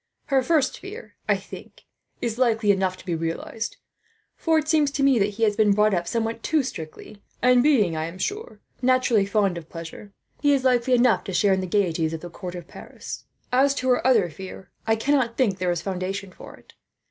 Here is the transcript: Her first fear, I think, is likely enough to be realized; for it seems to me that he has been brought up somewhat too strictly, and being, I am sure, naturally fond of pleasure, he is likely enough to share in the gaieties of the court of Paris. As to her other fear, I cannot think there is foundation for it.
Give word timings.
Her 0.33 0.41
first 0.41 0.79
fear, 0.79 1.13
I 1.29 1.37
think, 1.37 1.83
is 2.23 2.39
likely 2.39 2.71
enough 2.71 2.97
to 2.97 3.05
be 3.05 3.13
realized; 3.13 3.77
for 4.35 4.57
it 4.57 4.67
seems 4.67 4.89
to 4.89 5.03
me 5.03 5.19
that 5.19 5.35
he 5.37 5.43
has 5.43 5.55
been 5.55 5.73
brought 5.73 5.93
up 5.93 6.07
somewhat 6.07 6.41
too 6.41 6.63
strictly, 6.63 7.21
and 7.39 7.61
being, 7.61 7.95
I 7.95 8.05
am 8.05 8.17
sure, 8.17 8.59
naturally 8.81 9.27
fond 9.27 9.59
of 9.59 9.69
pleasure, 9.69 10.11
he 10.41 10.53
is 10.53 10.63
likely 10.63 10.95
enough 10.95 11.23
to 11.25 11.33
share 11.33 11.53
in 11.53 11.61
the 11.61 11.67
gaieties 11.67 12.13
of 12.13 12.21
the 12.21 12.31
court 12.31 12.55
of 12.55 12.67
Paris. 12.67 13.25
As 13.51 13.75
to 13.75 13.89
her 13.89 14.07
other 14.07 14.27
fear, 14.31 14.71
I 14.87 14.95
cannot 14.95 15.37
think 15.37 15.59
there 15.59 15.69
is 15.69 15.83
foundation 15.83 16.31
for 16.31 16.55
it. 16.55 16.73